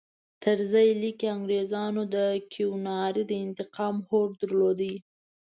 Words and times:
طرزي 0.43 0.89
لیکي 1.01 1.27
انګریزانو 1.37 2.01
د 2.15 2.17
کیوناري 2.53 3.23
د 3.27 3.31
انتقام 3.45 3.95
هوډ 4.07 4.29
درلود. 4.41 4.79